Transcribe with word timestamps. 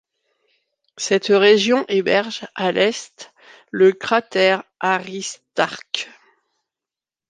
Cette 0.97 1.27
région 1.27 1.85
héberge 1.87 2.47
à 2.55 2.71
l'est 2.71 3.31
le 3.69 3.91
cratère 3.91 4.63
Aristarque. 4.79 6.09